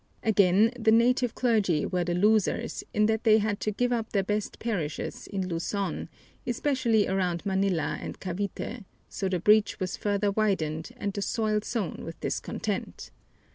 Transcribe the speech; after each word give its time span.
Again 0.23 0.71
the 0.79 0.91
native 0.91 1.35
clergy 1.35 1.85
were 1.85 2.03
the 2.03 2.15
losers 2.15 2.83
in 2.91 3.05
that 3.05 3.23
they 3.23 3.37
had 3.37 3.59
to 3.59 3.69
give 3.71 3.93
up 3.93 4.09
their 4.09 4.23
best 4.23 4.57
parishes 4.57 5.27
in 5.27 5.47
Luzon, 5.47 6.09
especially 6.47 7.07
around 7.07 7.45
Manila 7.45 7.99
and 8.01 8.19
Cavite, 8.19 8.83
so 9.09 9.29
the 9.29 9.37
breach 9.39 9.79
was 9.79 9.97
further 9.97 10.31
widened 10.31 10.89
and 10.97 11.13
the 11.13 11.21
soil 11.21 11.61
sown 11.61 12.01
with 12.03 12.19
discontent. 12.19 13.11